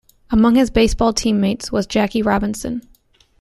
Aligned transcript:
Among 0.31 0.55
his 0.55 0.71
baseball 0.71 1.13
teammates 1.13 1.71
was 1.71 1.85
Jackie 1.85 2.23
Robinson. 2.23 2.81